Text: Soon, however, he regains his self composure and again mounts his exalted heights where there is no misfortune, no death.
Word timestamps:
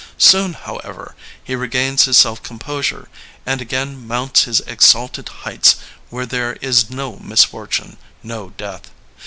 Soon, 0.17 0.53
however, 0.53 1.13
he 1.43 1.53
regains 1.55 2.05
his 2.05 2.17
self 2.17 2.41
composure 2.41 3.07
and 3.45 3.61
again 3.61 4.07
mounts 4.07 4.45
his 4.45 4.59
exalted 4.61 5.29
heights 5.29 5.75
where 6.09 6.25
there 6.25 6.53
is 6.53 6.89
no 6.89 7.17
misfortune, 7.17 7.97
no 8.23 8.49
death. 8.49 8.89